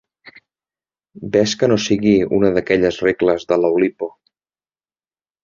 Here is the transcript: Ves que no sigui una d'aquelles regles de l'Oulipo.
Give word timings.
Ves 1.35 1.53
que 1.63 1.69
no 1.71 1.77
sigui 1.83 2.15
una 2.39 2.51
d'aquelles 2.57 2.99
regles 3.09 3.47
de 3.53 3.61
l'Oulipo. 3.61 4.11